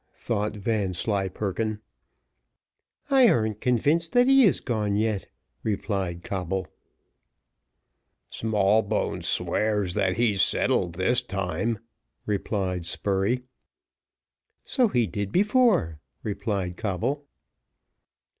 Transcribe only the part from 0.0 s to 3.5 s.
"Hoh! hoh!" thought Vanslyperken. "I